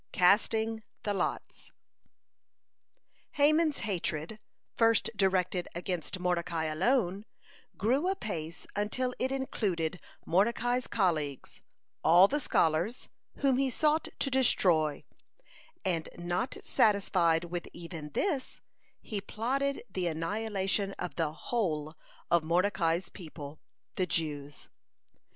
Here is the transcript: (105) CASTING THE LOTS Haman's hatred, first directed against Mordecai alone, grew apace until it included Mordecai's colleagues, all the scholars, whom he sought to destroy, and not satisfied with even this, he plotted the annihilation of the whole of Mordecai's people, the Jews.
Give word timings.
(105) 0.15 0.19
CASTING 0.29 0.83
THE 1.03 1.13
LOTS 1.13 1.71
Haman's 3.33 3.77
hatred, 3.81 4.39
first 4.73 5.11
directed 5.15 5.67
against 5.75 6.17
Mordecai 6.19 6.63
alone, 6.63 7.23
grew 7.77 8.09
apace 8.09 8.65
until 8.75 9.13
it 9.19 9.31
included 9.31 9.99
Mordecai's 10.25 10.87
colleagues, 10.87 11.61
all 12.03 12.27
the 12.27 12.39
scholars, 12.39 13.09
whom 13.41 13.57
he 13.57 13.69
sought 13.69 14.07
to 14.17 14.31
destroy, 14.31 15.03
and 15.85 16.09
not 16.17 16.57
satisfied 16.65 17.43
with 17.45 17.67
even 17.71 18.09
this, 18.13 18.59
he 19.03 19.21
plotted 19.21 19.83
the 19.87 20.07
annihilation 20.07 20.93
of 20.93 21.13
the 21.13 21.31
whole 21.31 21.93
of 22.31 22.41
Mordecai's 22.43 23.09
people, 23.09 23.59
the 23.97 24.07
Jews. 24.07 24.67